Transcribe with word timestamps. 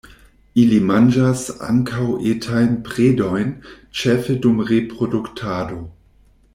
Ili 0.61 0.77
manĝas 0.91 1.43
ankaŭ 1.67 2.07
etajn 2.31 2.73
predojn, 2.89 3.53
ĉefe 4.01 4.39
dum 4.47 4.65
reproduktado. 4.75 5.81